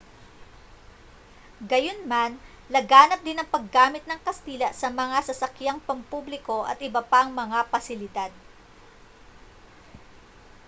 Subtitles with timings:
[1.69, 2.33] gayunman
[2.75, 8.31] laganap din ang paggamit ng kastila sa mga sasakyang pampubliko at iba pang mga pasilidad